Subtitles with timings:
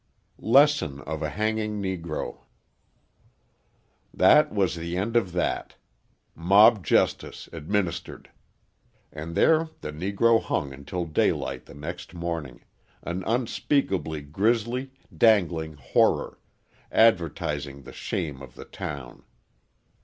[0.41, 2.39] Lesson of a Hanging Negro
[4.11, 5.75] That was the end of that!
[6.33, 8.31] Mob justice administered!
[9.11, 12.63] And there the Negro hung until daylight the next morning
[13.03, 16.39] an unspeakably grizzly, dangling horror,
[16.91, 19.21] advertising the shame of the town.